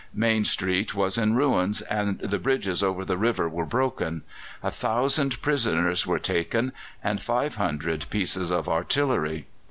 [0.15, 4.23] Main Street was in ruins, and the bridges over the river were broken.
[4.63, 6.71] A thousand prisoners were taken
[7.03, 9.45] and 500 pieces of artillery.